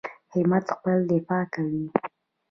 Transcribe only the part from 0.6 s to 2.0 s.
خپله دفاع کوي.